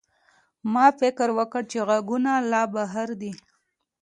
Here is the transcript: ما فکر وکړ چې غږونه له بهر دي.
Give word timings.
ما 0.73 0.85
فکر 0.99 1.27
وکړ 1.37 1.61
چې 1.71 1.77
غږونه 1.87 2.31
له 2.51 2.61
بهر 2.73 3.09
دي. 3.21 3.33